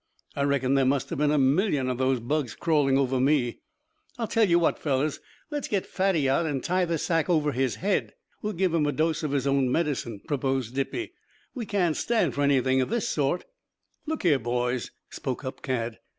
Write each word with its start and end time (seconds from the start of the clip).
I 0.35 0.41
reckon 0.45 0.73
there 0.73 0.83
must 0.83 1.11
have 1.11 1.19
been 1.19 1.29
a 1.29 1.37
million 1.37 1.87
of 1.87 1.99
those 1.99 2.19
bugs 2.19 2.55
crawling 2.55 2.97
over 2.97 3.19
me." 3.19 3.59
"I'll 4.17 4.27
tell 4.27 4.49
you 4.49 4.57
what, 4.57 4.79
fellows. 4.79 5.19
Let's 5.51 5.67
get 5.67 5.85
Fatty 5.85 6.27
out 6.27 6.47
and 6.47 6.63
tie 6.63 6.85
the 6.85 6.97
sack 6.97 7.29
over 7.29 7.51
his 7.51 7.75
head. 7.75 8.15
We'll 8.41 8.53
give 8.53 8.73
him 8.73 8.87
a 8.87 8.91
dose 8.91 9.21
of 9.21 9.29
his 9.31 9.45
own 9.45 9.71
medicine," 9.71 10.19
proposed 10.27 10.73
Dippy. 10.73 11.13
"We 11.53 11.67
can't 11.67 11.95
stand 11.95 12.33
for 12.33 12.41
anything 12.41 12.81
of 12.81 12.89
this 12.89 13.07
sort." 13.07 13.45
"Look 14.07 14.23
here, 14.23 14.39
boys," 14.39 14.89
spoke 15.11 15.45
up 15.45 15.61
Cad. 15.61 15.99